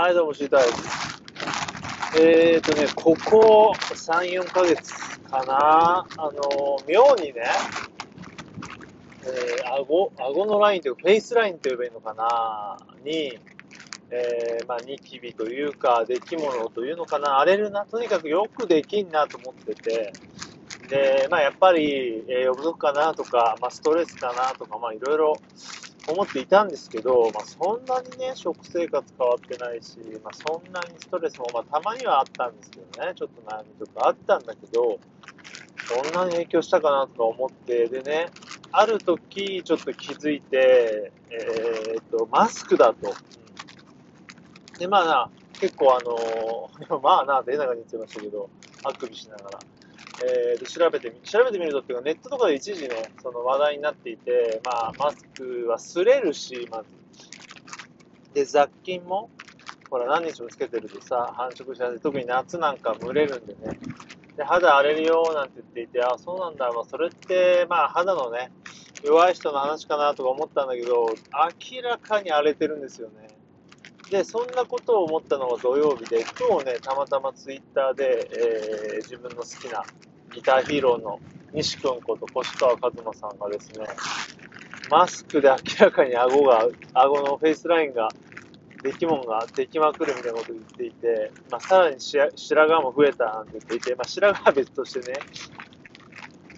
[0.00, 0.68] はい、どうも、知りたい。
[0.68, 1.22] です。
[2.20, 4.94] えーとね、ここ3、4ヶ月
[5.28, 7.42] かな、あの、妙にね、
[9.24, 13.40] えー、顎、顎のラインというか、フェイスラインと呼べばいいのかな、に、
[14.12, 20.12] えー、まあ、ニキビというか、出来物というのかな、荒れるな、とにかくよくできんなと思ってて、
[20.88, 25.36] で、まあ、やっぱり、栄養不足かなとか、まあ、ストレスかなとか、まあ、いろいろ
[26.08, 34.98] 思っていたんですけど、まあ、そんなにね、食生活変わってないし、まあ、そんなにストレスも、まあ、たまにはあったんですけどね、ちょっと悩みとかあったんだけど、
[35.88, 38.30] そんなに影響したかなとか思って、でね、
[38.72, 43.14] ある時、ちょっと気づいて、えー、っと、マスクだと。
[44.78, 48.48] で、まあな、結構あのー、 まあな、出ながら言ってましたけど、
[48.84, 49.58] あくびしながら。
[50.24, 56.88] えー、で調べて、調べてみるとっていうか、ネットとかで一時ね、その話題になっていて、まあ、マスクは擦れるし、まず。
[58.34, 59.30] で、雑菌も、
[59.90, 62.00] ほら、何日もつけてるとさ、繁殖しやすい。
[62.00, 63.78] 特に夏なんか蒸れるんでね。
[64.36, 66.70] で、肌荒れるよなんて言っていて、あ、そうなんだ。
[66.72, 68.52] まあ、それって、まあ、肌のね、
[69.04, 71.06] 弱い人の話かなとか思ったんだけど、
[71.72, 73.28] 明らかに荒れてるんですよね。
[74.10, 79.84] で、そんなことを思ったのが土曜日で、今日ね、たまたまツイッターで、えー、自分の好きな
[80.34, 81.20] ギターヒーローの
[81.52, 83.86] 西君こと越川和馬さんがですね、
[84.90, 88.08] マスクで明らかに顎が、顎のフェイスラインが、
[88.82, 92.30] 出来物ができまくるみたいなことを言っていて、まあ、さらに白
[92.68, 95.18] 髪も増えたなんて言っていて、まあ、白髪は別としてね、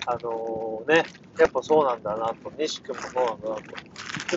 [0.07, 1.05] あのー、ね、
[1.39, 3.63] やっぱそうなんだなと、西君もそうなんだなと。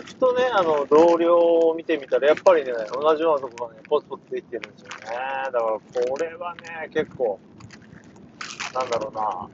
[0.00, 4.94] ふとね、あの、同僚を見てみたら、やっぱりね、同じようなところがね、ポツポツできてるんですよね。
[5.52, 7.38] だから、これはね、結構、
[8.74, 9.48] なんだろうな、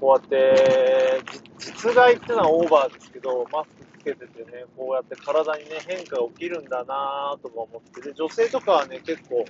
[0.00, 1.22] こうやって、
[1.58, 9.44] 実害っていうのはオーバーですけど、マスクつけててね、こうやって体にね、変化が起きるんだなぁとも思って、で、女性とかはね、結構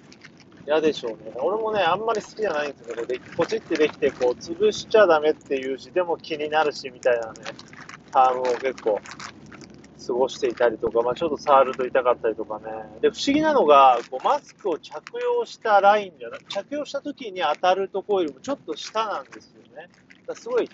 [0.66, 1.32] 嫌でしょうね。
[1.36, 7.32] 俺もね、あんまり好きじゃないんですけど、でポチってできて、こう、潰しちゃダメっていうし、でも気になるし、みたいなね、
[8.12, 9.00] タームを結構、
[10.08, 12.64] 過ごしていたりとか、まあ、ちょっと触ると痛かったりとかね。
[13.02, 19.88] で、不思議なのが、こうマスクを着用したラインじゃな、着用した時に当たるところよりもちょっと下なんですよね。
[20.26, 20.68] だすごい、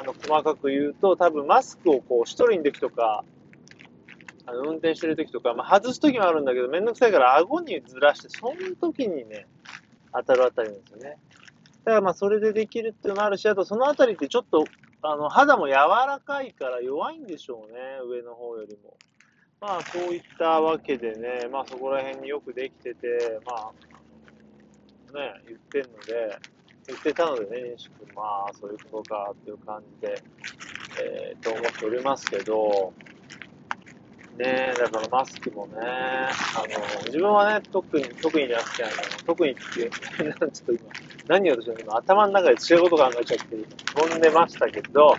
[0.00, 3.22] あの、細かく言うと、多分マスクをこう、一人の時とか、
[4.46, 9.46] あの、運転してる時とか、まあ、外す時もあるんだけど、めんどくさいから顎にずらして、その時にね、
[10.12, 11.18] 当たるあたりなんですよね。
[11.84, 14.64] だからまあ、それでできるっていうのもあるし、あとそのあたりってちょっと
[15.06, 17.78] あの、肌も柔らかいから弱いんでしょうね、
[18.08, 18.96] 上の方よりも。
[19.60, 23.72] まあ、そういったわけでね、まあ、そこら辺によくできてて、まあ、
[25.18, 26.38] ね、言ってんので、
[26.86, 30.22] 言ってたのでね、西君、まあ、そういうことかっていう感じで、
[31.02, 32.94] えー、と思っておりますけど、
[34.38, 36.64] ねだからマスクもね、あ
[36.98, 38.92] の、自分はね、特に、特にじゃなくて、あの、
[39.26, 39.90] 特にっていう、
[40.40, 40.90] なんちょっと今、
[41.28, 45.14] 何を私は今頭の中で違うこと考えちゃって飛んでましたけど、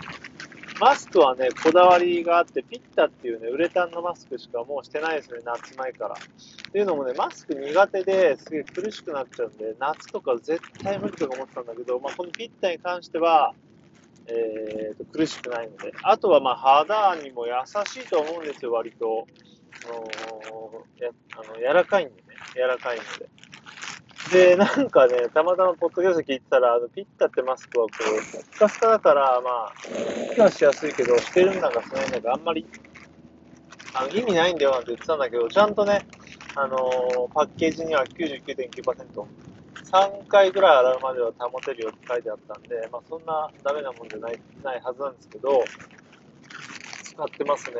[0.78, 6.14] マスクはね、こだわりがあって、ピッタっていうね、ウレタンのマスクしかもうしてないですね、夏前から。
[6.14, 13.54] っていうのもね、マスク苦手ですげえ苦しくなっちゃうんで、夏とか絶対無理とか思ってたんだけど、まあ、このピッタに関しては、
[14.28, 15.92] えーと、苦しくないので。
[16.02, 19.26] あとはまあ肌にも優しいと思うんですよ、割と。
[19.84, 22.22] あのやあの柔らかいんでね、
[22.54, 23.35] 柔らかいので。
[24.32, 29.72] で、なんかね、たまたまポッドキャスト聞いてたら、あの、ピッタってマスクはこう、ふかふかだから、まあ、
[30.30, 32.66] ふかしやすいけど、してるんだかしないんだか、あんまり、
[33.94, 36.06] あの、意味ないんだよなんて言ってたんだけど、ちゃんとね、
[36.56, 39.24] あのー、パッケージには99.9%、
[39.84, 45.64] 3回ぐらい洗うまでは保てるよって書いてあったんで、まあ、そんなダメなもんじゃない、ないはずなんですけど、
[47.04, 47.76] 使ってますね。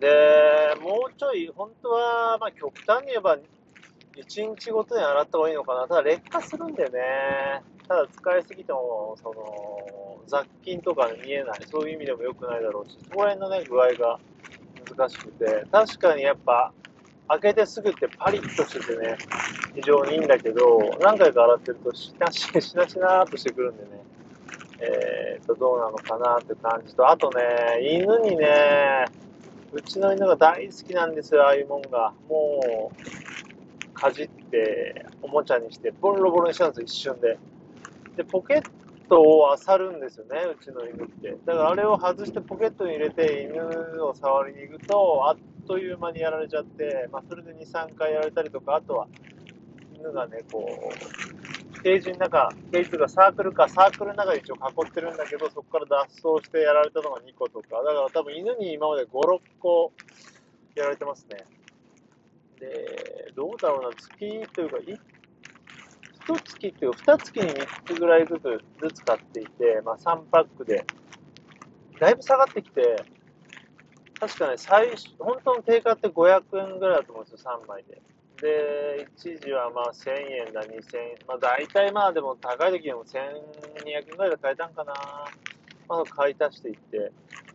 [0.00, 3.36] で、もうちょい、本当は、まあ、極端に言えば、
[4.16, 5.86] 1日ごとに洗った方がいいのかな。
[5.86, 7.62] ただ劣化するんでね。
[7.86, 11.60] ただ使いすぎても、その、雑菌とか、ね、見えない。
[11.70, 14.18] そういう意味でも良くないだろうし、そこら辺のね、具合が
[14.96, 15.64] 難しくて。
[15.70, 16.72] 確かにやっぱ、
[17.28, 19.18] 開けてすぐってパリッとしててね、
[19.74, 23.88] 非常にいいんだけど、何回か洗ってるとしなし、しなしなーっとしてくるんでね、
[24.80, 27.42] えーと、どうなのかなって感じと、あとね、
[27.82, 29.06] 犬にね、
[29.72, 32.12] うちの犬が大好きなんですよ、ああいうもんが。
[32.28, 33.45] もう、
[33.96, 37.38] かじって、おもちゃにして、ボロボロにしちゃうんですよ、一瞬で。
[38.16, 38.62] で、ポケッ
[39.08, 41.36] トを漁るんですよね、うちの犬って。
[41.44, 49.08] だからあれを外してポケットに入れて犬を触りに行くと、あっという間にやられちゃって、まあ、それで2、3回やられたりとか、あとは、
[49.94, 59.92] 犬がね、こう、ケージの中、ケージがサークルか、サークルの中で一応囲ってるんだけど、そこから脱走してやられたのが2個とか、だから多分犬に今まで5、6個
[60.74, 61.44] やられてますね。
[62.60, 64.08] で、どうだろうな、月
[64.54, 64.98] というか、1
[66.26, 70.84] 月っていうか、2月に3つぐらいずつずつ買っていて、まあ、3パックで、
[72.00, 72.96] だいぶ下がってきて、
[74.18, 78.00] 確かね、最初、本当の定価って500円ぐらいだと思うんですよ、3枚で。
[78.40, 80.10] で、一時はまあ1000
[80.48, 84.94] 円だ、2000円、まあ大体まあでも高い時でも1200円ぐらいで買えたんかな。
[85.88, 87.12] まあ買い足していって、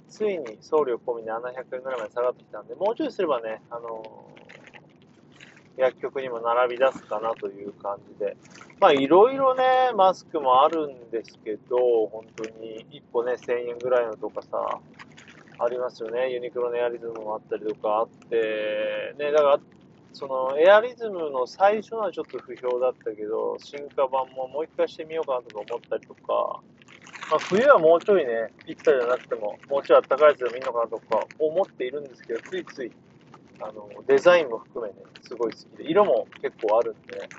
[0.08, 4.31] ついに送料込みで700円ぐらいまで下がってきたんで、もうちょいすればね、あの、
[5.78, 8.38] 薬局にも並び出すかなという感じで。
[8.80, 9.64] まあいろいろね、
[9.96, 11.78] マスクもあるんですけど、
[12.08, 14.80] 本当に1個ね、1000円ぐらいのとかさ、
[15.64, 16.32] ありますよね。
[16.32, 19.60] ユニクロのエアリズムもあったりとかあって、ね、だから、
[20.14, 26.62] そのエアリズムの最初はちょっと不評だったけど、進化版ももう一回してみようかなとか思ったりとか、
[27.30, 32.92] まあ、冬はもうちょいね、ピッタじゃなくても、もうちょい暖かいやつでもいいのかなとか思っているんですけど、ついつい、
[33.62, 37.30] あの、デザインも含めね、すごい好きで、色も結構あるんで、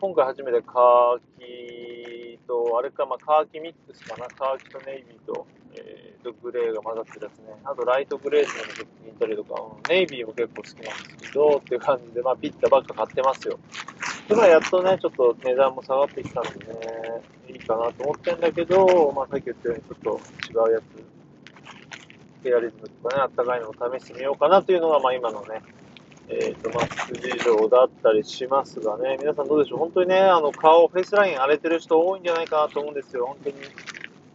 [0.00, 5.46] 今回初めてカーキと、あれか、まあ、カーキミックスかな、カーキとネイビーと、
[5.76, 7.54] えー、とグレーが混ざってるやつね。
[7.64, 9.54] あとライトグレーっていうのもちょっと似たりとか、
[9.88, 13.58] ネイビーも結構好きなんですけど、っていう感じで、まあ、ピッタばっか買ってますよ。
[14.28, 21.09] で、まあ、やっとね、ちょっと値段も下がってきたんでね、いいかなと思ってんだけど、まあ、さっき言ったようにちょっと違うやつ、
[22.48, 25.62] エアリズムとかね、あったかいのを試してみようかなというのが、まあ、今のね、
[26.28, 29.78] えっ、ー、と、マスク事情だったりしますがね、皆さんどうでしょう？
[29.80, 33.26] 本当にね、あの、顔、フェイスライン荒れてる人多いんじゃないかなと思うんですよ。
[33.26, 33.56] 本当に。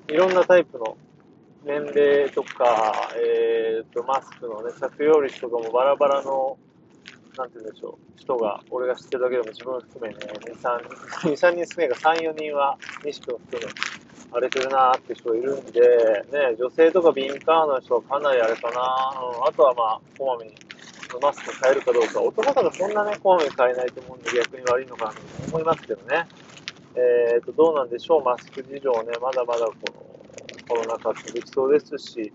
[0.10, 0.98] いろんなタイプの
[1.64, 6.58] 年齢とか、えっ、ー、と、マスクのね、着用率とかもバラバラの、
[7.38, 10.88] なんて言うんでしょう、人が、俺が知ってるだけでも自分含めね、2、3、
[11.30, 13.72] 2、3人含めが3、4人は、西君含め、
[14.36, 18.82] 荒れてるなーって人いるんで、ね、女性とか敏感な人はかなりあれかな、
[19.40, 20.56] うん、あとはまあ、こまめに
[21.22, 26.28] マスク変えるかどうか、男とかそんなね、こまめに変えないと思うんで逆に悪いのかなと思いますけどね。
[26.96, 30.06] えっ、と、どうなんでしょう、マスク事情ね、まだまだこの、
[30.68, 32.34] コロナ禍続きそうですし、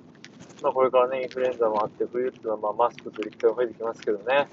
[0.62, 4.48] まあ、これからね、インフルエンザもあって、冬っていうのはまあマスクする機会が増えてきますけどね。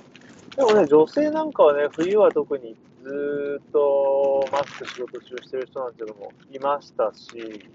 [0.55, 2.75] でもね、女性なんかはね、冬は特に
[3.07, 7.65] ずっとマスク仕事中してる人なんていうのもいましたし、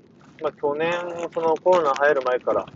[0.43, 0.93] まあ、去年、
[1.33, 2.67] そのコロナ入る前から、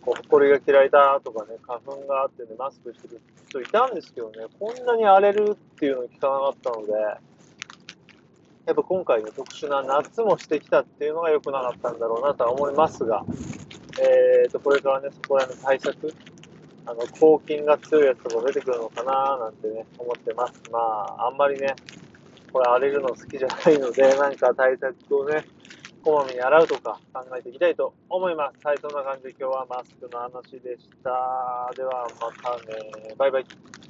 [0.00, 6.92] こう、埃が嫌いだとかね、花粉があってね、マスクしてる人いたんですけどね、こんなに荒れるっていうの聞かなかったので、
[8.66, 13.24] やっぱ今回の特殊な夏もしてきたっていうのが良くなかったんだろうなとは思いますが、
[14.00, 16.14] えーと、これからね、そこら辺の対策、
[16.86, 20.62] あの、抗菌が強いやつとか出てくるのかななんてね、思ってます。
[20.70, 21.74] まあ、あんまりね、
[22.52, 25.44] これ荒れるの好きじゃないので、 なんか対策をね、
[26.02, 28.66] こまめに洗うとか考えていきたいと思います。
[28.66, 31.70] はい、そんな感じで今日はマスクの話でした。
[31.76, 33.14] ではまたね。
[33.18, 33.85] バイバイ。